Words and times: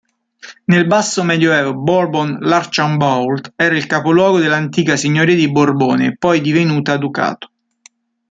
Nel 0.65 0.87
Basso 0.87 1.21
Medioevo 1.21 1.75
Bourbon-l'Archambault 1.75 3.53
era 3.55 3.75
il 3.75 3.85
capoluogo 3.85 4.39
dell'antica 4.39 4.95
signoria 4.95 5.35
di 5.35 5.51
Borbone, 5.51 6.15
poi 6.17 6.41
divenuta 6.41 6.97
ducato. 6.97 7.51